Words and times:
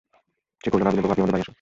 সে 0.61 0.67
কহিল, 0.71 0.83
না 0.85 0.91
বিনয়বাবু, 0.93 1.11
আপনি 1.13 1.21
আমাদের 1.23 1.33
বাড়ি 1.33 1.43
আসুন। 1.43 1.49